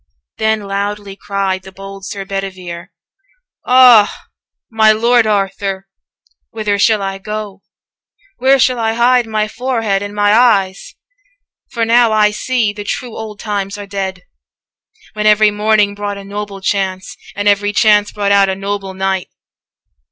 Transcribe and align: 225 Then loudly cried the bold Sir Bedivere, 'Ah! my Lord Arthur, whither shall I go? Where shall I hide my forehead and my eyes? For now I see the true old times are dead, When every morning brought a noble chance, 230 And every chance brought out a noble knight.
225 0.39 0.59
Then 0.59 0.67
loudly 0.67 1.15
cried 1.15 1.61
the 1.61 1.71
bold 1.71 2.07
Sir 2.07 2.25
Bedivere, 2.25 2.91
'Ah! 3.67 4.23
my 4.71 4.91
Lord 4.91 5.27
Arthur, 5.27 5.87
whither 6.49 6.79
shall 6.79 7.03
I 7.03 7.19
go? 7.19 7.61
Where 8.37 8.57
shall 8.57 8.79
I 8.79 8.93
hide 8.93 9.27
my 9.27 9.47
forehead 9.47 10.01
and 10.01 10.15
my 10.15 10.33
eyes? 10.33 10.95
For 11.71 11.85
now 11.85 12.11
I 12.11 12.31
see 12.31 12.73
the 12.73 12.83
true 12.83 13.15
old 13.15 13.39
times 13.39 13.77
are 13.77 13.85
dead, 13.85 14.23
When 15.13 15.27
every 15.27 15.51
morning 15.51 15.93
brought 15.93 16.17
a 16.17 16.23
noble 16.23 16.61
chance, 16.61 17.09
230 17.35 17.39
And 17.39 17.47
every 17.47 17.71
chance 17.71 18.11
brought 18.11 18.31
out 18.31 18.49
a 18.49 18.55
noble 18.55 18.95
knight. 18.95 19.29